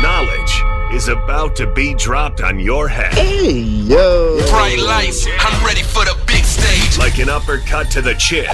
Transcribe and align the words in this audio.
Knowledge 0.00 0.62
is 0.92 1.08
about 1.08 1.56
to 1.56 1.66
be 1.72 1.92
dropped 1.94 2.40
on 2.40 2.60
your 2.60 2.86
head. 2.86 3.12
Hey, 3.14 3.50
yo. 3.50 4.38
Bright 4.48 4.78
lights, 4.78 5.26
I'm 5.40 5.66
ready 5.66 5.82
for 5.82 6.04
the 6.04 6.16
big 6.24 6.44
stage. 6.44 6.96
Like 6.96 7.18
an 7.18 7.28
uppercut 7.28 7.90
to 7.90 8.00
the 8.00 8.14
chin. 8.14 8.46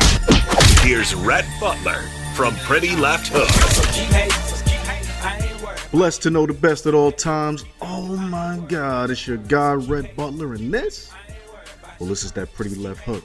Here's 0.81 1.15
Rhett 1.15 1.45
Butler 1.61 2.03
from 2.35 2.55
Pritty 2.55 2.99
Left 2.99 3.29
Hook. 3.31 3.51
Blessed 5.91 6.23
to 6.23 6.31
know 6.31 6.47
the 6.47 6.55
best 6.55 6.87
at 6.87 6.95
all 6.95 7.13
times. 7.13 7.67
Oh 7.83 8.17
my 8.17 8.59
God, 8.67 9.11
it's 9.11 9.27
your 9.27 9.37
guy, 9.37 9.75
Rhett 9.75 10.17
Butler, 10.17 10.55
and 10.55 10.73
this? 10.73 11.13
Well, 12.01 12.09
this 12.09 12.25
is 12.25 12.33
that 12.33 12.55
Pritty 12.55 12.83
Left 12.83 13.01
Hook. 13.01 13.25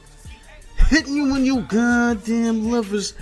Hitting 0.89 1.15
you 1.15 1.31
when 1.31 1.45
you 1.45 1.61
goddamn 1.61 2.69
livers. 2.69 3.13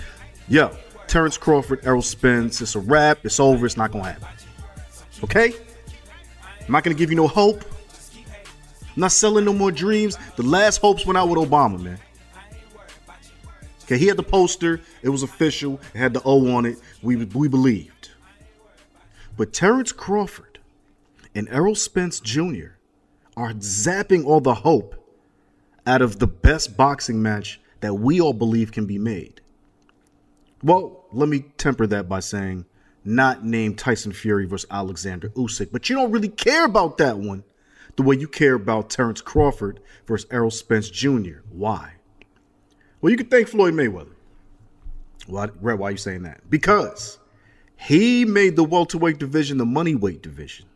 Yo, 0.48 0.76
Terence 1.06 1.38
Crawford, 1.38 1.86
Errol 1.86 2.02
Spence. 2.02 2.60
It's 2.60 2.74
a 2.74 2.80
wrap. 2.80 3.24
It's 3.24 3.38
over. 3.38 3.64
It's 3.64 3.76
not 3.76 3.92
going 3.92 4.06
to 4.06 4.10
happen. 4.10 4.28
Okay? 5.24 5.54
I'm 6.64 6.72
not 6.72 6.84
to 6.84 6.94
give 6.94 7.10
you 7.10 7.16
no 7.16 7.28
hope. 7.28 7.64
I'm 8.14 9.00
not 9.00 9.12
selling 9.12 9.44
no 9.44 9.52
more 9.52 9.72
dreams. 9.72 10.16
The 10.36 10.42
last 10.42 10.78
hopes 10.78 11.06
went 11.06 11.16
out 11.16 11.28
with 11.28 11.38
Obama, 11.38 11.80
man. 11.80 11.98
Okay, 13.84 13.98
he 13.98 14.06
had 14.06 14.16
the 14.16 14.22
poster. 14.22 14.80
It 15.02 15.08
was 15.08 15.22
official. 15.22 15.80
It 15.94 15.98
had 15.98 16.14
the 16.14 16.22
O 16.24 16.52
on 16.52 16.64
it. 16.64 16.78
We, 17.02 17.16
we 17.16 17.48
believed. 17.48 18.10
But 19.36 19.52
Terence 19.52 19.90
Crawford 19.90 20.58
and 21.34 21.48
Errol 21.48 21.74
Spence 21.74 22.20
Jr. 22.20 22.76
are 23.36 23.52
zapping 23.54 24.24
all 24.24 24.40
the 24.40 24.54
hope 24.54 24.94
out 25.86 26.02
of 26.02 26.18
the 26.18 26.26
best 26.26 26.76
boxing 26.76 27.22
match 27.22 27.60
that 27.80 27.94
we 27.94 28.20
all 28.20 28.32
believe 28.32 28.70
can 28.70 28.86
be 28.86 28.98
made. 28.98 29.40
Well, 30.62 31.04
let 31.12 31.28
me 31.28 31.46
temper 31.56 31.86
that 31.88 32.08
by 32.08 32.20
saying 32.20 32.66
not 33.04 33.44
named 33.44 33.78
Tyson 33.78 34.12
Fury 34.12 34.46
versus 34.46 34.68
Alexander 34.70 35.30
Usyk, 35.30 35.72
but 35.72 35.88
you 35.88 35.96
don't 35.96 36.12
really 36.12 36.28
care 36.28 36.64
about 36.64 36.98
that 36.98 37.18
one 37.18 37.44
the 37.96 38.02
way 38.02 38.16
you 38.16 38.28
care 38.28 38.54
about 38.54 38.90
Terence 38.90 39.20
Crawford 39.20 39.80
versus 40.06 40.28
Errol 40.30 40.50
Spence 40.50 40.88
Jr. 40.88 41.40
Why? 41.50 41.94
Well, 43.00 43.10
you 43.10 43.16
can 43.16 43.26
thank 43.26 43.48
Floyd 43.48 43.74
Mayweather. 43.74 44.14
Why, 45.26 45.46
why 45.46 45.88
are 45.88 45.90
you 45.90 45.96
saying 45.96 46.22
that? 46.22 46.48
Because 46.48 47.18
he 47.76 48.24
made 48.24 48.56
the 48.56 48.64
welterweight 48.64 49.18
division 49.18 49.58
the 49.58 49.66
money-weight 49.66 50.22
division. 50.22 50.66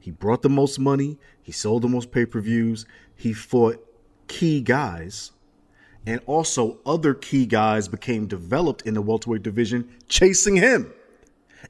He 0.00 0.10
brought 0.10 0.42
the 0.42 0.48
most 0.48 0.78
money. 0.78 1.18
He 1.42 1.52
sold 1.52 1.82
the 1.82 1.88
most 1.88 2.10
pay-per-views. 2.10 2.86
He 3.14 3.32
fought 3.32 3.84
key 4.26 4.60
guys. 4.60 5.32
And 6.06 6.20
also 6.26 6.78
other 6.86 7.14
key 7.14 7.46
guys 7.46 7.88
became 7.88 8.26
developed 8.26 8.82
in 8.82 8.94
the 8.94 9.02
welterweight 9.02 9.42
division 9.42 9.88
chasing 10.08 10.56
him. 10.56 10.92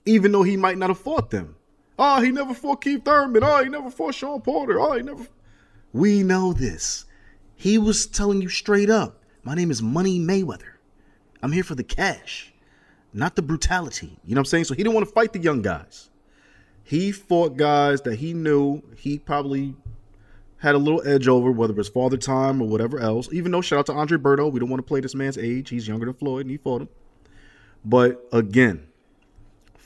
Even 0.04 0.32
though 0.32 0.43
he 0.43 0.56
might 0.56 0.78
not 0.78 0.91
have 0.91 0.99
fought 0.99 1.31
them. 1.31 1.56
Oh, 1.99 2.21
he 2.21 2.31
never 2.31 2.54
fought 2.54 2.82
Keith 2.82 3.04
Thurman. 3.04 3.43
Oh, 3.43 3.62
he 3.62 3.69
never 3.69 3.91
fought 3.91 4.15
Shawn 4.15 4.41
Porter. 4.41 4.81
Oh, 4.81 4.93
he 4.93 5.03
never. 5.03 5.26
We 5.93 6.22
know 6.22 6.53
this. 6.53 7.04
He 7.56 7.76
was 7.78 8.06
telling 8.06 8.41
you 8.41 8.49
straight 8.49 8.91
up 8.91 9.19
my 9.49 9.54
name 9.54 9.71
is 9.71 9.81
Money 9.81 10.21
Mayweather. 10.21 10.75
I'm 11.43 11.53
here 11.53 11.65
for 11.65 11.75
the 11.75 11.82
cash, 11.82 12.53
not 13.15 13.34
the 13.34 13.41
brutality. 13.41 14.19
You 14.26 14.34
know 14.34 14.41
what 14.41 14.49
I'm 14.49 14.50
saying? 14.50 14.65
So 14.65 14.75
he 14.75 14.82
didn't 14.82 14.94
want 14.94 15.09
to 15.09 15.12
fight 15.15 15.32
the 15.32 15.38
young 15.38 15.62
guys. 15.62 16.10
He 16.84 17.12
fought 17.12 17.56
guys 17.56 18.03
that 18.03 18.16
he 18.16 18.34
knew 18.34 18.82
he 18.94 19.19
probably 19.19 19.75
had 20.59 20.75
a 20.75 20.78
little 20.78 21.00
edge 21.09 21.28
over, 21.28 21.50
whether 21.50 21.72
it 21.72 21.78
was 21.78 21.88
father 21.88 22.19
time 22.19 22.60
or 22.60 22.69
whatever 22.69 22.99
else. 22.99 23.28
Even 23.32 23.53
though, 23.53 23.62
shout 23.62 23.78
out 23.78 23.87
to 23.87 23.93
Andre 23.94 24.19
Berto, 24.19 24.53
we 24.53 24.60
don't 24.60 24.69
want 24.69 24.81
to 24.81 24.87
play 24.87 25.00
this 25.00 25.15
man's 25.15 25.38
age. 25.38 25.70
He's 25.70 25.88
younger 25.88 26.05
than 26.05 26.15
Floyd, 26.15 26.43
and 26.43 26.50
he 26.50 26.59
fought 26.59 26.82
him. 26.82 26.88
But 27.87 28.22
again, 28.32 28.87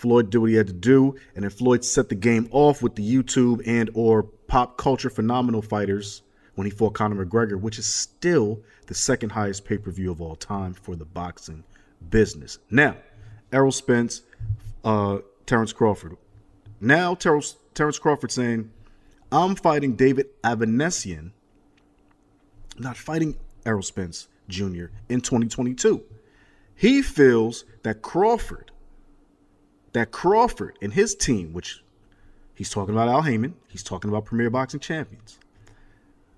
Floyd 0.03 0.31
did 0.31 0.39
what 0.39 0.51
he 0.51 0.57
had 0.57 0.67
to 0.67 0.73
do, 0.73 1.15
and 1.37 1.45
then 1.45 1.51
Floyd 1.51 1.85
set 1.85 2.09
the 2.09 2.17
game 2.17 2.49
off 2.51 2.83
with 2.83 2.97
the 2.97 3.09
YouTube 3.09 3.63
and 3.65 3.89
or 3.95 4.25
pop 4.25 4.77
culture 4.77 5.09
phenomenal 5.09 5.63
fighters 5.63 6.23
when 6.57 6.67
he 6.67 6.71
fought 6.71 6.95
Conor 6.95 7.25
McGregor, 7.25 7.59
which 7.59 7.79
is 7.79 7.87
still 7.87 8.61
the 8.89 8.95
second 8.95 9.31
highest 9.31 9.65
pay-per-view 9.65 10.11
of 10.11 10.21
all 10.21 10.35
time 10.35 10.75
for 10.75 10.97
the 10.97 11.05
boxing 11.05 11.63
business. 12.11 12.59
Now, 12.69 12.97
Errol 13.53 13.71
Spence, 13.71 14.23
uh, 14.85 15.19
Terence 15.47 15.73
Crawford. 15.73 16.17
Now 16.81 17.15
Terence, 17.15 17.57
Terence 17.73 17.99
Crawford 18.01 18.33
saying, 18.33 18.71
I'm 19.31 19.55
fighting 19.55 19.95
David 19.95 20.27
Avanesyan, 20.43 21.31
not 22.77 22.97
fighting 22.97 23.37
Errol 23.65 23.83
Spence 23.83 24.27
Jr. 24.49 24.87
in 25.09 25.21
2022. 25.21 26.03
He 26.75 27.03
feels 27.03 27.65
that 27.85 28.03
Crawford, 28.03 28.73
that 29.93 30.11
Crawford 30.11 30.79
and 30.83 30.93
his 30.93 31.15
team, 31.15 31.53
which 31.53 31.83
he's 32.55 32.71
talking 32.71 32.95
about 32.95 33.09
Al 33.09 33.23
Haymon, 33.23 33.55
he's 33.69 33.83
talking 33.83 34.11
about 34.11 34.25
Premier 34.25 34.51
Boxing 34.51 34.81
Champions, 34.81 35.39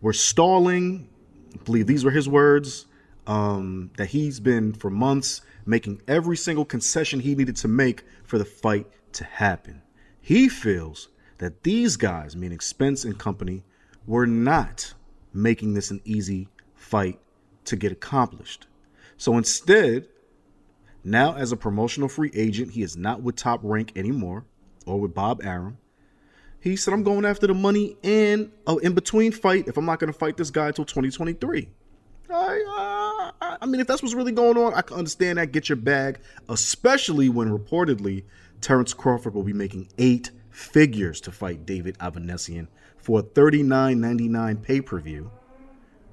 were 0.00 0.12
stalling. 0.12 1.08
I 1.54 1.62
believe 1.64 1.86
these 1.86 2.04
were 2.04 2.10
his 2.10 2.28
words. 2.28 2.86
Um, 3.26 3.90
that 3.96 4.08
he's 4.08 4.38
been 4.38 4.74
for 4.74 4.90
months 4.90 5.40
making 5.64 6.02
every 6.06 6.36
single 6.36 6.66
concession 6.66 7.20
he 7.20 7.34
needed 7.34 7.56
to 7.56 7.68
make 7.68 8.04
for 8.22 8.36
the 8.36 8.44
fight 8.44 8.86
to 9.14 9.24
happen. 9.24 9.80
He 10.20 10.48
feels 10.48 11.08
that 11.38 11.62
these 11.62 11.96
guys, 11.96 12.36
meaning 12.36 12.60
Spence 12.60 13.04
and 13.04 13.18
company, 13.18 13.64
were 14.06 14.26
not 14.26 14.92
making 15.32 15.74
this 15.74 15.90
an 15.90 16.02
easy 16.04 16.48
fight 16.74 17.18
to 17.64 17.76
get 17.76 17.92
accomplished. 17.92 18.66
So 19.16 19.38
instead, 19.38 20.06
now 21.04 21.34
as 21.34 21.52
a 21.52 21.56
promotional 21.56 22.08
free 22.08 22.30
agent, 22.34 22.72
he 22.72 22.82
is 22.82 22.96
not 22.96 23.22
with 23.22 23.36
Top 23.36 23.60
Rank 23.62 23.92
anymore 23.96 24.44
or 24.86 24.98
with 24.98 25.14
Bob 25.14 25.42
Arum. 25.44 25.78
He 26.60 26.76
said, 26.76 26.94
I'm 26.94 27.02
going 27.02 27.26
after 27.26 27.46
the 27.46 27.54
money 27.54 27.96
and 28.02 28.50
oh, 28.66 28.78
in 28.78 28.94
between 28.94 29.32
fight 29.32 29.68
if 29.68 29.76
I'm 29.76 29.84
not 29.84 29.98
going 29.98 30.12
to 30.12 30.18
fight 30.18 30.38
this 30.38 30.50
guy 30.50 30.68
until 30.68 30.86
2023. 30.86 31.68
I, 32.30 33.32
uh, 33.40 33.56
I 33.60 33.66
mean, 33.66 33.82
if 33.82 33.86
that's 33.86 34.02
what's 34.02 34.14
really 34.14 34.32
going 34.32 34.56
on, 34.56 34.72
I 34.72 34.80
can 34.80 34.96
understand 34.96 35.38
that. 35.38 35.52
Get 35.52 35.68
your 35.68 35.76
bag, 35.76 36.20
especially 36.48 37.28
when 37.28 37.50
reportedly 37.50 38.24
Terence 38.62 38.94
Crawford 38.94 39.34
will 39.34 39.42
be 39.42 39.52
making 39.52 39.88
eight 39.98 40.30
figures 40.48 41.20
to 41.22 41.30
fight 41.30 41.66
David 41.66 41.98
Avanesyan 41.98 42.68
for 42.96 43.20
a 43.20 43.22
$39.99 43.22 44.62
pay 44.62 44.80
per 44.80 44.98
view 45.00 45.30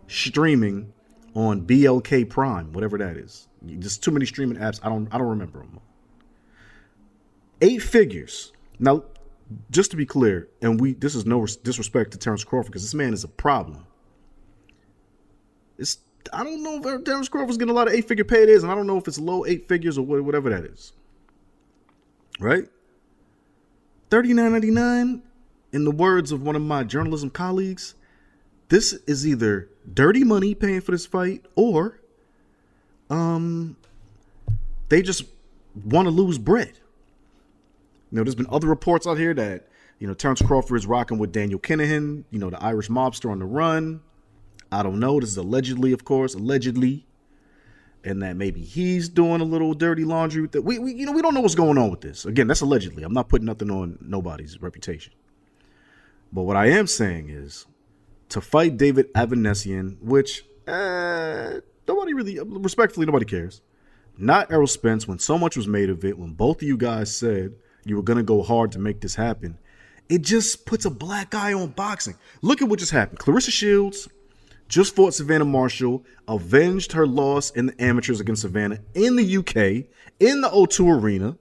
streaming 0.08 0.92
on 1.34 1.62
BLK 1.62 2.30
Prime, 2.30 2.74
whatever 2.74 2.98
that 2.98 3.16
is. 3.16 3.48
Just 3.80 4.04
too 4.04 4.12
many 4.12 4.26
streaming 4.26 4.58
apps. 4.58 4.80
I 4.84 4.90
don't 4.90 5.08
I 5.14 5.18
don't 5.18 5.28
remember 5.28 5.60
them. 5.60 5.80
Eight 7.62 7.82
figures. 7.82 8.54
Now, 8.80 9.04
just 9.70 9.92
to 9.92 9.98
be 9.98 10.06
clear, 10.06 10.48
and 10.62 10.80
we 10.82 10.94
this 10.94 11.14
is 11.14 11.26
no 11.26 11.46
disrespect 11.46 12.12
to 12.12 12.18
Terence 12.18 12.44
Crawford 12.44 12.72
because 12.72 12.82
this 12.84 12.94
man 12.94 13.14
is 13.14 13.24
a 13.24 13.28
problem. 13.28 13.86
It's 15.78 16.00
I 16.34 16.44
don't 16.44 16.64
know 16.64 16.78
if 16.78 16.86
uh, 16.86 17.04
Terence 17.04 17.30
Crawford's 17.30 17.58
getting 17.58 17.72
a 17.72 17.76
lot 17.76 17.88
of 17.88 17.94
eight 17.94 18.08
figure 18.08 18.24
paydays, 18.24 18.64
and 18.64 18.72
I 18.72 18.76
don't 18.76 18.88
know 18.88 18.98
if 18.98 19.08
it's 19.08 19.20
low 19.20 19.46
eight 19.46 19.68
figures 19.68 19.98
or 19.98 20.06
whatever 20.06 20.50
that 20.50 20.64
is. 20.64 20.94
Right? 22.40 22.68
Thirty 24.10 24.34
nine 24.34 24.52
ninety 24.54 24.72
nine. 24.72 25.24
In 25.74 25.86
the 25.86 25.92
words 25.92 26.34
of 26.34 26.42
one 26.42 26.58
of 26.58 26.62
my 26.62 26.84
journalism 26.84 27.30
colleagues, 27.30 27.96
this 28.68 28.94
is 29.08 29.26
either 29.26 29.70
dirty 29.94 30.24
money 30.24 30.54
paying 30.54 30.82
for 30.82 30.92
this 30.92 31.06
fight 31.06 31.46
or 31.56 32.02
um 33.12 33.76
they 34.90 35.02
just 35.02 35.24
want 35.86 36.06
to 36.06 36.12
lose 36.12 36.38
bread. 36.38 36.74
You 38.12 38.18
know, 38.18 38.24
there's 38.24 38.36
been 38.36 38.48
other 38.50 38.68
reports 38.68 39.08
out 39.08 39.18
here 39.18 39.34
that, 39.34 39.68
you 40.00 40.08
know, 40.08 40.14
Terence 40.14 40.42
Crawford 40.42 40.78
is 40.78 40.86
rocking 40.86 41.18
with 41.18 41.32
Daniel 41.32 41.60
Kinahan, 41.60 42.26
you 42.30 42.40
know, 42.40 42.50
the 42.50 42.62
Irish 42.62 42.90
mobster 42.90 43.32
on 43.32 43.40
the 43.40 43.46
run. 43.46 44.02
I 44.70 44.84
don't 44.84 45.00
know. 45.00 45.20
This 45.20 45.30
is 45.30 45.38
allegedly, 45.38 45.94
of 45.94 46.04
course, 46.04 46.34
allegedly. 46.34 47.06
And 48.04 48.22
that 48.22 48.36
maybe 48.36 48.62
he's 48.62 49.08
doing 49.08 49.40
a 49.40 49.46
little 49.46 49.74
dirty 49.74 50.04
laundry 50.04 50.42
with 50.42 50.52
that. 50.54 50.64
We, 50.64 50.80
we, 50.80 50.94
you 50.94 51.06
know, 51.06 51.12
we 51.12 51.22
don't 51.22 51.34
know 51.34 51.40
what's 51.40 51.56
going 51.56 51.78
on 51.78 51.90
with 51.90 52.02
this. 52.02 52.26
Again, 52.26 52.48
that's 52.48 52.62
allegedly. 52.62 53.04
I'm 53.04 53.14
not 53.14 53.30
putting 53.30 53.46
nothing 53.46 53.70
on 53.70 53.98
nobody's 54.02 54.62
reputation. 54.62 55.14
But 56.34 56.42
what 56.44 56.58
I 56.58 56.68
am 56.68 56.88
saying 56.88 57.30
is 57.30 57.66
to 58.30 58.42
fight 58.42 58.76
David 58.76 59.14
Avanesyan, 59.14 60.02
which 60.02 60.44
uh, 60.68 61.60
nobody 61.88 62.14
really, 62.14 62.40
respectfully, 62.40 63.06
nobody 63.06 63.26
cares. 63.26 63.62
Not 64.18 64.52
Errol 64.52 64.68
Spence 64.68 65.08
when 65.08 65.20
so 65.20 65.38
much 65.38 65.56
was 65.56 65.68
made 65.68 65.90
of 65.90 66.04
it, 66.06 66.18
when 66.18 66.34
both 66.34 66.58
of 66.58 66.68
you 66.68 66.78
guys 66.78 67.16
said 67.16 67.54
you 67.86 67.96
were 67.96 68.04
going 68.04 68.18
to 68.18 68.24
go 68.24 68.42
hard 68.44 68.72
to 68.74 68.80
make 68.80 69.02
this 69.02 69.16
happen. 69.16 69.58
It 70.10 70.22
just 70.22 70.66
puts 70.66 70.86
a 70.86 70.90
black 70.90 71.34
eye 71.34 71.54
on 71.54 71.70
boxing. 71.70 72.16
Look 72.42 72.62
at 72.62 72.68
what 72.68 72.80
just 72.80 72.92
happened. 72.92 73.20
Claressa 73.20 73.50
Shields 73.50 74.10
just 74.68 74.96
fought 74.96 75.14
Savannah 75.14 75.46
Marshall, 75.46 76.06
avenged 76.28 76.94
her 76.94 77.06
loss 77.06 77.52
in 77.52 77.68
the 77.68 77.84
amateurs 77.84 78.20
against 78.20 78.42
Savannah 78.42 78.80
in 78.94 79.16
the 79.16 79.38
UK, 79.38 79.86
in 80.20 80.42
the 80.42 80.50
O2 80.50 81.02
Arena. 81.02 81.38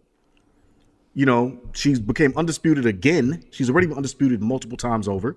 You 1.15 1.27
know, 1.27 1.61
she 1.73 1.99
became 1.99 2.33
undisputed 2.37 2.87
again. 2.87 3.45
She's 3.51 3.71
already 3.71 3.87
been 3.87 3.97
undisputed 3.97 4.43
multiple 4.43 4.77
times 4.77 5.07
over. 5.07 5.37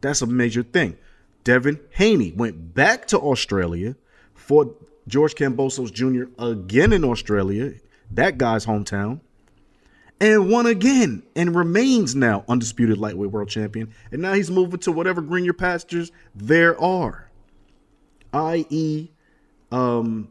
That's 0.00 0.22
a 0.22 0.26
major 0.26 0.62
thing. 0.62 0.96
Devin 1.44 1.80
Haney 1.90 2.32
went 2.32 2.74
back 2.74 3.06
to 3.08 3.18
Australia, 3.18 3.96
fought 4.44 4.80
George 5.08 5.34
Kambosos 5.34 5.92
Jr. 5.92 6.30
again 6.42 6.92
in 6.92 7.04
Australia, 7.04 7.72
that 8.10 8.38
guy's 8.38 8.66
hometown 8.66 9.20
and 10.20 10.50
won 10.50 10.66
again 10.66 11.22
and 11.34 11.54
remains 11.56 12.14
now 12.14 12.44
undisputed 12.48 12.98
lightweight 12.98 13.30
world 13.30 13.48
champion. 13.48 13.92
And 14.12 14.22
now 14.22 14.34
he's 14.34 14.50
moving 14.50 14.80
to 14.80 14.92
whatever 14.92 15.20
greener 15.20 15.52
pastures 15.52 16.12
there 16.34 16.80
are, 16.80 17.30
i.e., 18.32 19.10
um, 19.72 20.30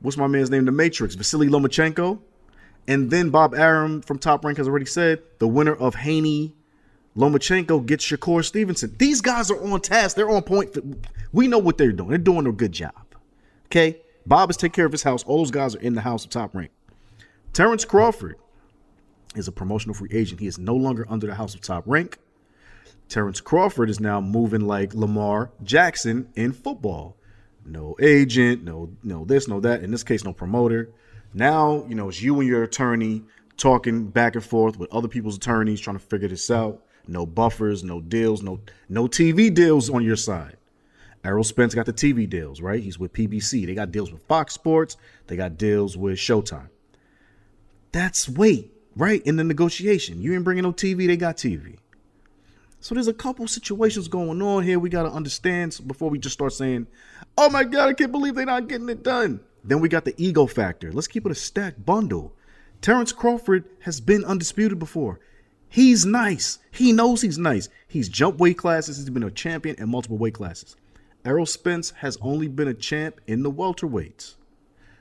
what's 0.00 0.16
my 0.16 0.26
man's 0.26 0.50
name? 0.50 0.64
The 0.64 0.72
Matrix, 0.72 1.14
Vasily 1.14 1.48
Lomachenko. 1.48 2.18
And 2.88 3.10
then 3.10 3.30
Bob 3.30 3.54
Arum 3.54 4.00
from 4.00 4.18
Top 4.18 4.44
Rank 4.44 4.58
has 4.58 4.68
already 4.68 4.86
said 4.86 5.22
the 5.38 5.48
winner 5.48 5.74
of 5.74 5.94
Haney 5.94 6.54
Lomachenko 7.16 7.84
gets 7.86 8.04
Shakur 8.04 8.44
Stevenson. 8.44 8.94
These 8.98 9.20
guys 9.20 9.50
are 9.50 9.72
on 9.72 9.80
task. 9.80 10.16
They're 10.16 10.30
on 10.30 10.42
point. 10.42 10.76
We 11.32 11.48
know 11.48 11.58
what 11.58 11.78
they're 11.78 11.92
doing. 11.92 12.10
They're 12.10 12.18
doing 12.18 12.46
a 12.46 12.52
good 12.52 12.72
job. 12.72 13.05
Okay? 13.66 14.00
Bob 14.26 14.50
is 14.50 14.56
taking 14.56 14.72
care 14.72 14.86
of 14.86 14.92
his 14.92 15.02
house. 15.02 15.22
All 15.24 15.38
those 15.38 15.50
guys 15.50 15.76
are 15.76 15.80
in 15.80 15.94
the 15.94 16.00
house 16.00 16.24
of 16.24 16.30
Top 16.30 16.54
Rank. 16.54 16.70
Terence 17.52 17.84
Crawford 17.84 18.36
is 19.36 19.48
a 19.48 19.52
promotional 19.52 19.94
free 19.94 20.10
agent. 20.12 20.40
He 20.40 20.46
is 20.46 20.58
no 20.58 20.74
longer 20.74 21.06
under 21.08 21.26
the 21.26 21.34
House 21.34 21.54
of 21.54 21.60
Top 21.60 21.84
Rank. 21.86 22.18
Terence 23.08 23.40
Crawford 23.40 23.88
is 23.88 24.00
now 24.00 24.20
moving 24.20 24.62
like 24.62 24.94
Lamar 24.94 25.50
Jackson 25.62 26.28
in 26.34 26.52
football. 26.52 27.16
No 27.64 27.96
agent, 28.00 28.64
no 28.64 28.90
no 29.02 29.24
this, 29.24 29.48
no 29.48 29.60
that. 29.60 29.82
In 29.82 29.90
this 29.90 30.04
case, 30.04 30.24
no 30.24 30.32
promoter. 30.32 30.90
Now, 31.34 31.84
you 31.88 31.94
know, 31.94 32.08
it's 32.08 32.22
you 32.22 32.38
and 32.40 32.48
your 32.48 32.62
attorney 32.62 33.22
talking 33.56 34.08
back 34.08 34.34
and 34.34 34.44
forth 34.44 34.78
with 34.78 34.92
other 34.92 35.08
people's 35.08 35.36
attorneys 35.36 35.80
trying 35.80 35.98
to 35.98 36.04
figure 36.04 36.28
this 36.28 36.50
out. 36.50 36.82
No 37.08 37.26
buffers, 37.26 37.84
no 37.84 38.00
deals, 38.00 38.42
no 38.42 38.60
no 38.88 39.06
TV 39.06 39.52
deals 39.52 39.90
on 39.90 40.04
your 40.04 40.16
side. 40.16 40.56
Errol 41.26 41.44
Spence 41.44 41.74
got 41.74 41.86
the 41.86 41.92
TV 41.92 42.28
deals, 42.28 42.60
right? 42.60 42.82
He's 42.82 42.98
with 42.98 43.12
PBC. 43.12 43.66
They 43.66 43.74
got 43.74 43.90
deals 43.90 44.12
with 44.12 44.22
Fox 44.22 44.54
Sports. 44.54 44.96
They 45.26 45.36
got 45.36 45.58
deals 45.58 45.96
with 45.96 46.18
Showtime. 46.18 46.68
That's 47.92 48.28
weight 48.28 48.72
right? 48.96 49.22
In 49.24 49.36
the 49.36 49.44
negotiation. 49.44 50.20
You 50.20 50.34
ain't 50.34 50.44
bringing 50.44 50.64
no 50.64 50.72
TV, 50.72 51.06
they 51.06 51.16
got 51.16 51.36
TV. 51.36 51.76
So 52.80 52.94
there's 52.94 53.08
a 53.08 53.14
couple 53.14 53.46
situations 53.46 54.08
going 54.08 54.40
on 54.42 54.64
here 54.64 54.78
we 54.78 54.88
got 54.88 55.04
to 55.04 55.10
understand 55.10 55.78
before 55.86 56.10
we 56.10 56.18
just 56.18 56.32
start 56.32 56.52
saying, 56.52 56.86
oh 57.36 57.50
my 57.50 57.64
God, 57.64 57.88
I 57.88 57.92
can't 57.92 58.12
believe 58.12 58.34
they're 58.34 58.46
not 58.46 58.68
getting 58.68 58.88
it 58.88 59.02
done. 59.02 59.40
Then 59.64 59.80
we 59.80 59.88
got 59.88 60.04
the 60.04 60.14
ego 60.16 60.46
factor. 60.46 60.92
Let's 60.92 61.08
keep 61.08 61.26
it 61.26 61.32
a 61.32 61.34
stacked 61.34 61.84
bundle. 61.84 62.34
Terence 62.80 63.12
Crawford 63.12 63.64
has 63.80 64.00
been 64.00 64.24
undisputed 64.24 64.78
before. 64.78 65.20
He's 65.68 66.06
nice. 66.06 66.58
He 66.70 66.92
knows 66.92 67.22
he's 67.22 67.38
nice. 67.38 67.68
He's 67.88 68.08
jumped 68.08 68.38
weight 68.38 68.58
classes. 68.58 68.98
He's 68.98 69.10
been 69.10 69.24
a 69.24 69.30
champion 69.30 69.76
in 69.76 69.88
multiple 69.88 70.18
weight 70.18 70.34
classes. 70.34 70.76
Errol 71.26 71.44
Spence 71.44 71.90
has 71.90 72.16
only 72.20 72.46
been 72.46 72.68
a 72.68 72.74
champ 72.74 73.20
in 73.26 73.42
the 73.42 73.50
welterweights. 73.50 74.36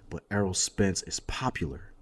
But 0.10 0.24
Errol 0.32 0.56
Spence 0.56 1.04
is 1.04 1.20
popular. 1.20 1.94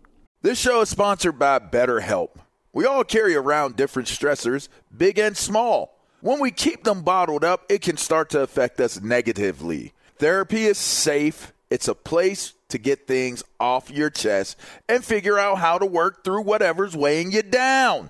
This 0.42 0.58
show 0.58 0.80
is 0.80 0.88
sponsored 0.88 1.38
by 1.38 1.60
BetterHelp. 1.60 2.30
We 2.72 2.86
all 2.86 3.04
carry 3.04 3.36
around 3.36 3.76
different 3.76 4.08
stressors, 4.08 4.70
big 4.96 5.20
and 5.20 5.36
small. 5.36 6.00
When 6.22 6.40
we 6.40 6.52
keep 6.52 6.86
them 6.86 7.02
bottled 7.02 7.44
up, 7.44 7.66
it 7.68 7.82
can 7.82 7.98
start 7.98 8.30
to 8.30 8.40
affect 8.40 8.80
us 8.80 9.02
negatively. 9.02 9.92
Therapy 10.20 10.68
is 10.68 10.78
safe, 10.78 11.52
it's 11.70 11.90
a 11.90 11.96
place 11.96 12.54
to 12.70 12.78
get 12.78 13.08
things 13.08 13.44
off 13.60 13.92
your 13.92 14.10
chest 14.10 14.56
and 14.88 15.04
figure 15.04 15.38
out 15.38 15.58
how 15.58 15.78
to 15.78 15.86
work 15.86 16.24
through 16.24 16.44
whatever's 16.44 16.96
weighing 16.96 17.34
you 17.34 17.44
down. 17.44 18.10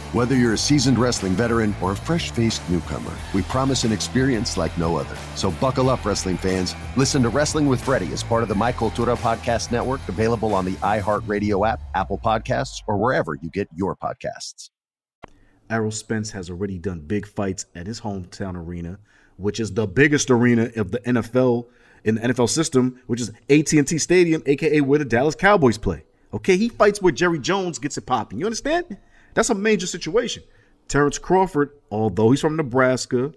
Whether 0.13 0.35
you're 0.35 0.55
a 0.55 0.57
seasoned 0.57 0.99
wrestling 0.99 1.31
veteran 1.35 1.73
or 1.81 1.93
a 1.93 1.95
fresh 1.95 2.31
faced 2.31 2.69
newcomer, 2.69 3.13
we 3.33 3.43
promise 3.43 3.85
an 3.85 3.93
experience 3.93 4.57
like 4.57 4.77
no 4.77 4.97
other. 4.97 5.15
So 5.35 5.51
buckle 5.51 5.89
up, 5.89 6.03
wrestling 6.03 6.35
fans. 6.35 6.75
Listen 6.97 7.23
to 7.23 7.29
Wrestling 7.29 7.65
with 7.65 7.81
Freddie 7.81 8.11
as 8.11 8.21
part 8.21 8.43
of 8.43 8.49
the 8.49 8.55
My 8.55 8.73
Cultura 8.73 9.15
Podcast 9.15 9.71
Network, 9.71 10.01
available 10.09 10.53
on 10.53 10.65
the 10.65 10.73
iHeartRadio 10.73 11.65
app, 11.65 11.79
Apple 11.95 12.17
Podcasts, 12.17 12.81
or 12.87 12.97
wherever 12.97 13.35
you 13.35 13.49
get 13.51 13.69
your 13.73 13.95
podcasts. 13.95 14.69
Errol 15.69 15.91
Spence 15.91 16.31
has 16.31 16.49
already 16.49 16.77
done 16.77 16.99
big 16.99 17.25
fights 17.25 17.67
at 17.73 17.87
his 17.87 18.01
hometown 18.01 18.57
arena, 18.57 18.99
which 19.37 19.61
is 19.61 19.73
the 19.73 19.87
biggest 19.87 20.29
arena 20.29 20.71
of 20.75 20.91
the 20.91 20.99
NFL 20.99 21.67
in 22.03 22.15
the 22.15 22.21
NFL 22.21 22.49
system, 22.49 22.99
which 23.07 23.21
is 23.21 23.31
AT&T 23.49 23.97
Stadium, 23.97 24.43
aka 24.45 24.81
where 24.81 24.99
the 24.99 25.05
Dallas 25.05 25.35
Cowboys 25.35 25.77
play. 25.77 26.03
Okay, 26.33 26.57
he 26.57 26.67
fights 26.67 27.01
where 27.01 27.13
Jerry 27.13 27.39
Jones 27.39 27.79
gets 27.79 27.97
it 27.97 28.05
popping. 28.05 28.39
You 28.39 28.45
understand? 28.45 28.97
That's 29.33 29.49
a 29.49 29.55
major 29.55 29.87
situation. 29.87 30.43
Terence 30.87 31.17
Crawford, 31.17 31.71
although 31.89 32.31
he's 32.31 32.41
from 32.41 32.57
Nebraska 32.57 33.33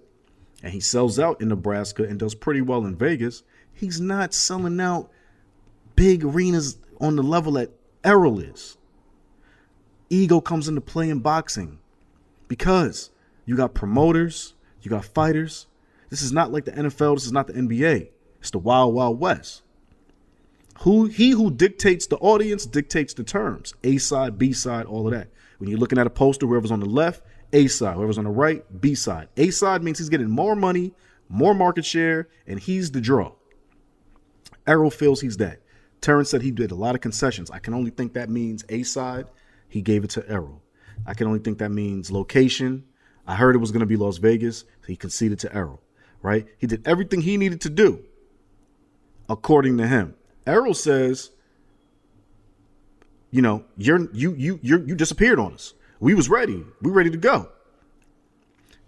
and 0.63 0.73
he 0.73 0.81
sells 0.81 1.19
out 1.19 1.41
in 1.41 1.49
Nebraska 1.49 2.05
and 2.05 2.19
does 2.19 2.35
pretty 2.35 2.61
well 2.61 2.85
in 2.85 2.97
Vegas, 2.97 3.43
he's 3.73 4.01
not 4.01 4.35
selling 4.35 4.81
out 4.81 5.11
big 5.95 6.25
arenas 6.25 6.79
on 7.01 7.17
the 7.17 7.23
level 7.23 7.53
that 7.53 7.71
Errol 8.03 8.41
is. 8.41 8.77
Ego 10.11 10.41
comes 10.41 10.69
into 10.69 10.81
play 10.81 11.09
in 11.09 11.21
boxing 11.21 11.79
because 12.49 13.11
you 13.47 13.57
got 13.57 13.75
promoters, 13.75 14.55
you 14.83 14.91
got 14.91 15.05
fighters. 15.05 15.67
This 16.11 16.23
is 16.23 16.33
not 16.33 16.53
like 16.53 16.65
the 16.65 16.73
NFL, 16.73 17.17
this 17.17 17.25
is 17.25 17.33
not 17.33 17.47
the 17.47 17.55
NBA. 17.55 18.09
It's 18.41 18.51
the 18.51 18.59
Wild 18.59 18.95
Wild 18.95 19.19
West. 19.19 19.63
Who 20.81 21.07
he 21.07 21.31
who 21.31 21.51
dictates 21.51 22.07
the 22.07 22.17
audience 22.17 22.67
dictates 22.67 23.15
the 23.15 23.25
terms. 23.25 23.75
A 23.85 23.99
side, 23.99 24.39
B 24.39 24.53
side, 24.53 24.87
all 24.87 25.07
of 25.07 25.13
that. 25.13 25.29
When 25.59 25.71
you're 25.71 25.79
looking 25.79 25.99
at 25.99 26.07
a 26.07 26.11
poster, 26.11 26.47
whoever's 26.47 26.71
on 26.71 26.81
the 26.81 26.87
left, 26.87 27.23
A 27.53 27.67
side, 27.67 27.97
whoever's 27.97 28.19
on 28.19 28.25
the 28.25 28.31
right, 28.31 28.65
B 28.81 28.95
side. 28.95 29.29
A 29.37 29.51
side 29.51 29.83
means 29.83 29.99
he's 29.99 30.09
getting 30.09 30.31
more 30.31 30.57
money, 30.57 30.93
more 31.29 31.55
market 31.55 31.85
share, 31.85 32.29
and 32.47 32.59
he's 32.59 32.91
the 32.91 33.01
draw. 33.01 33.33
Errol 34.67 34.91
feels 34.91 35.21
he's 35.21 35.37
that. 35.39 35.61
Terence 36.01 36.31
said 36.31 36.43
he 36.43 36.51
did 36.51 36.71
a 36.71 36.75
lot 36.75 36.95
of 36.95 37.01
concessions. 37.01 37.51
I 37.51 37.59
can 37.59 37.75
only 37.75 37.91
think 37.91 38.13
that 38.15 38.29
means 38.29 38.65
A 38.69 38.83
side. 38.83 39.27
He 39.69 39.81
gave 39.81 40.05
it 40.05 40.11
to 40.11 40.29
Errol. 40.29 40.63
I 41.07 41.15
can 41.15 41.27
only 41.27 41.39
think 41.39 41.59
that 41.59 41.71
means 41.71 42.11
location. 42.11 42.85
I 43.27 43.37
heard 43.37 43.55
it 43.55 43.59
was 43.59 43.71
going 43.71 43.81
to 43.81 43.87
be 43.87 43.97
Las 43.97 44.19
Vegas. 44.19 44.61
So 44.61 44.87
he 44.87 44.97
conceded 44.97 45.39
to 45.41 45.55
Errol, 45.55 45.81
right? 46.23 46.47
He 46.59 46.67
did 46.67 46.87
everything 46.87 47.23
he 47.23 47.37
needed 47.37 47.61
to 47.63 47.71
do, 47.71 48.05
according 49.29 49.79
to 49.79 49.87
him. 49.87 50.15
Errol 50.47 50.75
says 50.75 51.31
you 53.35 53.43
know, 53.43 53.65
you're 53.77 54.09
you 54.13 54.33
you 54.35 54.61
you 54.63 54.85
you 54.87 54.95
disappeared 54.95 55.41
on 55.41 55.55
us. 55.55 55.75
We 55.99 56.15
was 56.15 56.29
ready. 56.29 56.65
We 56.81 56.93
ready 56.93 57.11
to 57.11 57.17
go. 57.17 57.49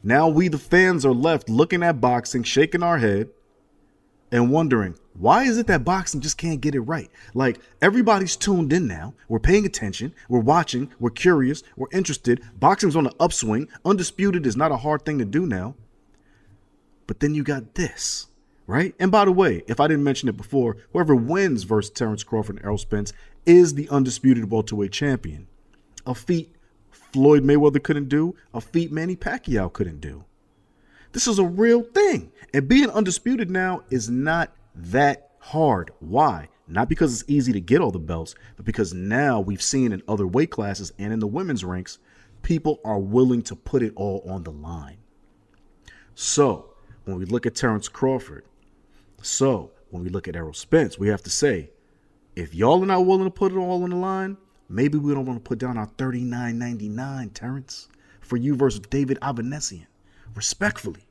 Now 0.04 0.28
we 0.28 0.46
the 0.46 0.56
fans 0.56 1.04
are 1.04 1.12
left 1.12 1.48
looking 1.48 1.82
at 1.82 2.00
boxing, 2.00 2.44
shaking 2.44 2.84
our 2.84 2.98
head 2.98 3.30
and 4.30 4.52
wondering, 4.52 4.94
why 5.14 5.42
is 5.42 5.58
it 5.58 5.66
that 5.66 5.84
boxing 5.84 6.20
just 6.20 6.38
can't 6.38 6.60
get 6.60 6.76
it 6.76 6.80
right? 6.82 7.10
Like 7.34 7.58
everybody's 7.82 8.36
tuned 8.36 8.72
in 8.72 8.86
now. 8.86 9.14
We're 9.28 9.40
paying 9.40 9.66
attention. 9.66 10.14
We're 10.28 10.38
watching. 10.38 10.92
We're 11.00 11.10
curious. 11.10 11.64
We're 11.74 11.90
interested. 11.90 12.40
Boxing's 12.60 12.94
on 12.94 13.02
the 13.02 13.14
upswing. 13.18 13.66
Undisputed 13.84 14.46
is 14.46 14.56
not 14.56 14.70
a 14.70 14.76
hard 14.76 15.04
thing 15.04 15.18
to 15.18 15.24
do 15.24 15.44
now. 15.44 15.74
But 17.08 17.18
then 17.18 17.34
you 17.34 17.42
got 17.42 17.74
this 17.74 18.28
right? 18.66 18.94
And 18.98 19.10
by 19.12 19.24
the 19.24 19.32
way, 19.32 19.62
if 19.66 19.80
I 19.80 19.86
didn't 19.86 20.04
mention 20.04 20.28
it 20.28 20.36
before, 20.36 20.76
whoever 20.92 21.14
wins 21.14 21.62
versus 21.62 21.90
Terence 21.90 22.24
Crawford 22.24 22.56
and 22.56 22.64
Errol 22.64 22.78
Spence 22.78 23.12
is 23.46 23.74
the 23.74 23.88
undisputed 23.88 24.50
welterweight 24.50 24.92
champion. 24.92 25.46
A 26.04 26.14
feat 26.14 26.54
Floyd 26.90 27.44
Mayweather 27.44 27.82
couldn't 27.82 28.08
do, 28.08 28.34
a 28.52 28.60
feat 28.60 28.92
Manny 28.92 29.16
Pacquiao 29.16 29.72
couldn't 29.72 30.00
do. 30.00 30.24
This 31.12 31.26
is 31.26 31.38
a 31.38 31.44
real 31.44 31.82
thing. 31.82 32.32
And 32.52 32.68
being 32.68 32.90
undisputed 32.90 33.50
now 33.50 33.82
is 33.88 34.10
not 34.10 34.54
that 34.74 35.30
hard. 35.38 35.90
Why? 36.00 36.48
Not 36.68 36.88
because 36.88 37.20
it's 37.20 37.30
easy 37.30 37.52
to 37.52 37.60
get 37.60 37.80
all 37.80 37.92
the 37.92 37.98
belts, 37.98 38.34
but 38.56 38.66
because 38.66 38.92
now 38.92 39.40
we've 39.40 39.62
seen 39.62 39.92
in 39.92 40.02
other 40.08 40.26
weight 40.26 40.50
classes 40.50 40.92
and 40.98 41.12
in 41.12 41.20
the 41.20 41.26
women's 41.26 41.64
ranks, 41.64 41.98
people 42.42 42.80
are 42.84 42.98
willing 42.98 43.42
to 43.42 43.56
put 43.56 43.82
it 43.82 43.92
all 43.96 44.22
on 44.28 44.42
the 44.42 44.50
line. 44.50 44.98
So, 46.14 46.74
when 47.04 47.18
we 47.18 47.24
look 47.24 47.46
at 47.46 47.54
Terence 47.54 47.88
Crawford, 47.88 48.44
so 49.22 49.70
when 49.90 50.02
we 50.02 50.10
look 50.10 50.26
at 50.26 50.36
Errol 50.36 50.52
Spence, 50.52 50.98
we 50.98 51.08
have 51.08 51.22
to 51.22 51.30
say, 51.30 51.70
if 52.36 52.54
y'all 52.54 52.82
are 52.82 52.86
not 52.86 53.06
willing 53.06 53.24
to 53.24 53.30
put 53.30 53.52
it 53.52 53.56
all 53.56 53.82
on 53.82 53.90
the 53.90 53.96
line, 53.96 54.36
maybe 54.68 54.98
we 54.98 55.14
don't 55.14 55.24
want 55.24 55.42
to 55.42 55.48
put 55.48 55.58
down 55.58 55.78
our 55.78 55.88
$39.99, 55.96 57.32
Terence, 57.32 57.88
for 58.20 58.36
you 58.36 58.54
versus 58.54 58.80
David 58.80 59.18
Avanesyan, 59.22 59.86
respectfully. 60.34 61.06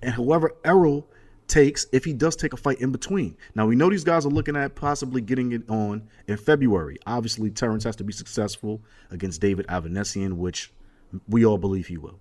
And 0.00 0.14
whoever 0.14 0.54
Errol 0.64 1.08
takes, 1.48 1.86
if 1.92 2.04
he 2.04 2.12
does 2.12 2.36
take 2.36 2.52
a 2.52 2.56
fight 2.56 2.80
in 2.80 2.92
between. 2.92 3.36
Now 3.56 3.66
we 3.66 3.74
know 3.74 3.90
these 3.90 4.04
guys 4.04 4.24
are 4.24 4.30
looking 4.30 4.54
at 4.54 4.76
possibly 4.76 5.20
getting 5.20 5.52
it 5.52 5.68
on 5.68 6.08
in 6.28 6.36
February. 6.36 6.98
Obviously, 7.06 7.50
Terence 7.50 7.82
has 7.84 7.96
to 7.96 8.04
be 8.04 8.12
successful 8.12 8.80
against 9.10 9.40
David 9.40 9.66
Avanesyan, 9.66 10.34
which 10.34 10.72
we 11.26 11.44
all 11.44 11.58
believe 11.58 11.88
he 11.88 11.96
will. 11.96 12.20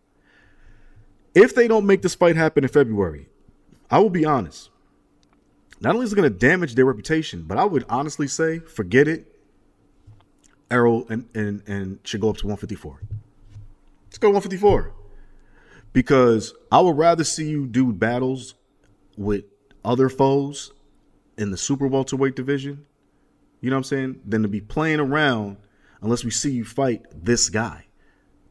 If 1.36 1.54
they 1.54 1.68
don't 1.68 1.86
make 1.86 2.02
this 2.02 2.16
fight 2.16 2.36
happen 2.36 2.64
in 2.64 2.70
February, 2.70 3.30
I 3.92 4.00
will 4.00 4.10
be 4.10 4.26
honest 4.26 4.72
not 5.80 5.94
only 5.94 6.06
is 6.06 6.14
it 6.14 6.16
going 6.16 6.32
to 6.32 6.38
damage 6.38 6.76
their 6.76 6.86
reputation, 6.86 7.44
but 7.44 7.58
I 7.58 7.66
would 7.66 7.86
honestly 7.90 8.28
say, 8.28 8.60
forget 8.60 9.08
it. 9.08 9.34
Errol 10.70 11.06
and, 11.10 11.30
and, 11.34 11.64
and 11.68 12.00
should 12.04 12.20
go 12.20 12.30
up 12.30 12.38
to 12.38 12.46
154. 12.46 13.00
Let's 14.08 14.18
go 14.18 14.30
154. 14.30 14.92
Because 15.94 16.54
I 16.72 16.82
would 16.82 16.98
rather 16.98 17.24
see 17.24 17.50
you 17.50 17.66
do 17.68 17.94
battles 17.94 18.56
with 19.16 19.46
other 19.86 20.10
foes 20.10 20.74
in 21.38 21.52
the 21.52 21.58
super 21.58 21.88
welterweight 21.88 22.36
division, 22.36 22.86
you 23.62 23.70
know 23.70 23.76
what 23.76 23.80
I'm 23.80 23.84
saying, 23.86 24.22
than 24.26 24.42
to 24.42 24.48
be 24.48 24.60
playing 24.60 25.00
around 25.00 25.58
unless 26.02 26.24
we 26.24 26.32
see 26.32 26.52
you 26.52 26.66
fight 26.66 27.06
this 27.14 27.50
guy. 27.50 27.86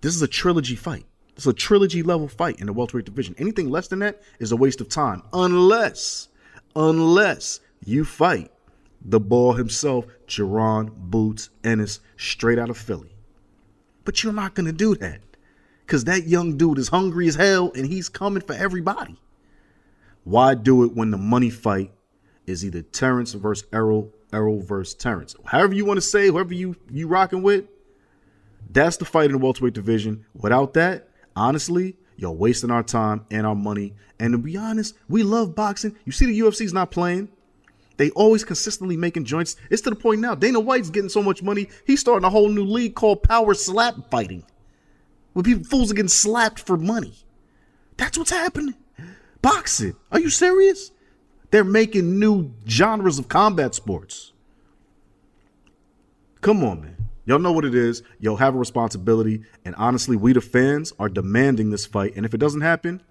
This 0.00 0.14
is 0.14 0.22
a 0.22 0.28
trilogy 0.28 0.76
fight. 0.76 1.04
It's 1.36 1.46
a 1.46 1.52
trilogy 1.52 2.02
level 2.02 2.28
fight 2.28 2.60
in 2.60 2.66
the 2.66 2.72
welterweight 2.72 3.04
division. 3.04 3.34
Anything 3.38 3.68
less 3.68 3.88
than 3.88 3.98
that 3.98 4.22
is 4.38 4.52
a 4.52 4.56
waste 4.56 4.80
of 4.80 4.88
time, 4.88 5.22
unless 5.32 6.28
unless 6.76 7.60
you 7.84 8.04
fight 8.04 8.52
the 9.00 9.18
ball 9.18 9.54
himself, 9.54 10.06
Jaron 10.26 10.92
Boots 10.94 11.50
Ennis, 11.64 12.00
straight 12.16 12.58
out 12.58 12.70
of 12.70 12.76
Philly. 12.76 13.16
But 14.04 14.22
you're 14.22 14.32
not 14.32 14.54
going 14.54 14.66
to 14.66 14.72
do 14.72 14.94
that 14.96 15.20
because 15.84 16.04
that 16.04 16.26
young 16.28 16.56
dude 16.56 16.78
is 16.78 16.88
hungry 16.88 17.26
as 17.26 17.34
hell 17.34 17.72
and 17.74 17.86
he's 17.86 18.08
coming 18.08 18.42
for 18.42 18.54
everybody. 18.54 19.16
Why 20.24 20.54
do 20.54 20.84
it 20.84 20.94
when 20.94 21.10
the 21.10 21.16
money 21.16 21.50
fight 21.50 21.92
is 22.46 22.64
either 22.64 22.82
Terence 22.82 23.32
versus 23.32 23.66
Errol, 23.72 24.12
Errol 24.32 24.60
versus 24.60 24.94
Terence? 24.94 25.34
However 25.44 25.74
you 25.74 25.84
want 25.84 25.98
to 25.98 26.02
say, 26.02 26.26
whoever 26.26 26.52
you 26.52 26.76
you 26.90 27.06
rocking 27.08 27.42
with, 27.42 27.66
that's 28.70 28.96
the 28.96 29.04
fight 29.04 29.26
in 29.26 29.32
the 29.32 29.38
welterweight 29.38 29.74
division. 29.74 30.26
Without 30.34 30.74
that, 30.74 31.08
honestly, 31.36 31.96
you're 32.16 32.32
wasting 32.32 32.70
our 32.70 32.82
time 32.82 33.26
and 33.30 33.46
our 33.46 33.54
money. 33.54 33.94
And 34.18 34.32
to 34.32 34.38
be 34.38 34.56
honest, 34.56 34.94
we 35.08 35.22
love 35.22 35.54
boxing. 35.54 35.96
You 36.04 36.12
see, 36.12 36.26
the 36.26 36.40
UFC's 36.40 36.72
not 36.72 36.90
playing. 36.90 37.28
They 37.96 38.10
always 38.10 38.44
consistently 38.44 38.96
making 38.96 39.24
joints. 39.24 39.56
It's 39.70 39.82
to 39.82 39.90
the 39.90 39.96
point 39.96 40.20
now. 40.20 40.34
Dana 40.34 40.60
White's 40.60 40.90
getting 40.90 41.08
so 41.08 41.22
much 41.22 41.42
money. 41.42 41.68
He's 41.86 42.00
starting 42.00 42.26
a 42.26 42.30
whole 42.30 42.48
new 42.48 42.64
league 42.64 42.94
called 42.94 43.22
Power 43.22 43.54
Slap 43.54 44.10
Fighting, 44.10 44.44
where 45.32 45.42
people 45.42 45.64
fools 45.64 45.90
are 45.90 45.94
getting 45.94 46.08
slapped 46.08 46.60
for 46.60 46.76
money. 46.76 47.14
That's 47.96 48.18
what's 48.18 48.30
happening. 48.30 48.74
Boxing. 49.40 49.96
Are 50.12 50.20
you 50.20 50.28
serious? 50.30 50.90
They're 51.50 51.64
making 51.64 52.18
new 52.18 52.52
genres 52.68 53.18
of 53.18 53.28
combat 53.28 53.74
sports. 53.74 54.32
Come 56.40 56.62
on, 56.64 56.82
man. 56.82 56.95
Y'all 57.26 57.40
know 57.40 57.52
what 57.52 57.64
it 57.64 57.74
is. 57.74 58.02
Y'all 58.20 58.36
have 58.36 58.54
a 58.54 58.58
responsibility. 58.58 59.42
And 59.64 59.74
honestly, 59.74 60.16
we 60.16 60.32
the 60.32 60.40
fans 60.40 60.92
are 60.98 61.08
demanding 61.08 61.70
this 61.70 61.84
fight. 61.84 62.14
And 62.16 62.24
if 62.24 62.32
it 62.32 62.38
doesn't 62.38 62.60
happen, 62.60 63.02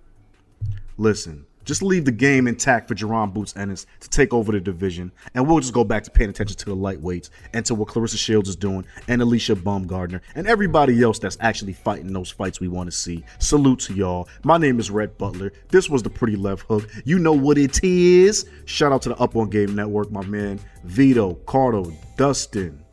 listen, 0.97 1.45
Just 1.65 1.81
leave 1.81 2.05
the 2.05 2.11
game 2.11 2.47
intact 2.47 2.87
for 2.87 2.93
Jaron 2.93 3.33
Boots 3.33 3.55
Ennis 3.57 3.87
to 3.99 4.07
take 4.07 4.33
over 4.33 4.51
the 4.51 4.59
division, 4.59 5.11
and 5.33 5.47
we'll 5.47 5.59
just 5.59 5.73
go 5.73 5.83
back 5.83 6.03
to 6.03 6.11
paying 6.11 6.29
attention 6.29 6.55
to 6.57 6.65
the 6.65 6.75
lightweights 6.75 7.31
and 7.53 7.65
to 7.65 7.73
what 7.73 7.87
Claressa 7.87 8.17
Shields 8.17 8.47
is 8.47 8.55
doing, 8.55 8.85
and 9.07 9.19
Alycia 9.21 9.55
Baumgardner, 9.55 10.21
and 10.35 10.47
everybody 10.47 11.01
else 11.01 11.17
that's 11.17 11.37
actually 11.39 11.73
fighting 11.73 12.13
those 12.13 12.29
fights 12.29 12.59
we 12.59 12.67
want 12.67 12.89
to 12.89 12.95
see. 12.95 13.25
Salute 13.39 13.79
to 13.79 13.95
y'all. 13.95 14.29
My 14.43 14.59
name 14.59 14.79
is 14.79 14.91
Rhett 14.91 15.17
Butler. 15.17 15.51
This 15.69 15.89
was 15.89 16.03
the 16.03 16.09
Pritty 16.09 16.37
Left 16.37 16.61
Hook. 16.67 16.87
You 17.03 17.17
know 17.17 17.33
what 17.33 17.57
it 17.57 17.83
is. 17.83 18.47
Shout 18.65 18.91
out 18.91 19.01
to 19.01 19.09
the 19.09 19.17
Up 19.17 19.35
on 19.35 19.49
Game 19.49 19.73
Network, 19.75 20.11
my 20.11 20.23
man 20.25 20.59
Vito, 20.83 21.33
Cardo, 21.45 21.91
Dustin, 22.15 22.84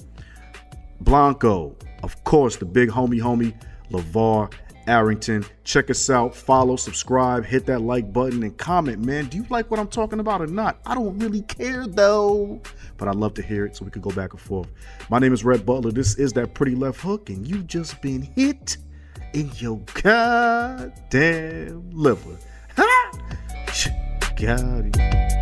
Blanco, 1.02 1.76
of 2.02 2.22
course, 2.24 2.56
the 2.56 2.64
big 2.64 2.88
homie, 2.88 3.20
homie, 3.20 3.54
LaVar 3.90 4.52
Arrington. 4.86 5.44
Check 5.64 5.90
us 5.90 6.08
out, 6.10 6.34
follow, 6.34 6.76
subscribe, 6.76 7.44
hit 7.44 7.66
that 7.66 7.80
like 7.80 8.12
button, 8.12 8.42
and 8.42 8.56
comment, 8.56 9.04
man. 9.04 9.26
Do 9.26 9.36
you 9.36 9.46
like 9.50 9.70
what 9.70 9.80
I'm 9.80 9.88
talking 9.88 10.20
about 10.20 10.40
or 10.40 10.46
not? 10.46 10.78
I 10.86 10.94
don't 10.94 11.18
really 11.18 11.42
care 11.42 11.86
though, 11.86 12.60
but 12.96 13.08
I'd 13.08 13.16
love 13.16 13.34
to 13.34 13.42
hear 13.42 13.64
it 13.66 13.76
so 13.76 13.84
we 13.84 13.90
could 13.90 14.02
go 14.02 14.10
back 14.10 14.32
and 14.32 14.40
forth. 14.40 14.68
My 15.10 15.18
name 15.18 15.32
is 15.32 15.44
Rhett 15.44 15.66
Butler. 15.66 15.92
This 15.92 16.16
is 16.18 16.32
that 16.34 16.54
pretty 16.54 16.74
left 16.74 17.00
hook, 17.00 17.30
and 17.30 17.46
you've 17.46 17.66
just 17.66 18.00
been 18.00 18.22
hit 18.22 18.76
in 19.32 19.50
your 19.56 19.80
goddamn 20.02 21.90
liver. 21.90 22.38
Ha! 22.74 23.10
Got 24.36 24.86
it. 24.86 25.41